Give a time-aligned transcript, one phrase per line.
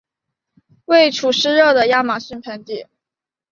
[0.85, 2.87] 位处湿热的亚马逊盆地。